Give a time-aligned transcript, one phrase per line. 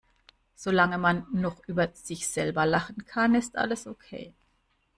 [0.55, 4.33] Solange man noch über sich selber lachen kann, ist alles okay.